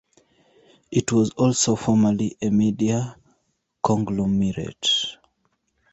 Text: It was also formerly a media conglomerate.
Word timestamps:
It 0.89 1.11
was 1.11 1.29
also 1.35 1.75
formerly 1.75 2.35
a 2.41 2.49
media 2.49 3.15
conglomerate. 3.85 4.89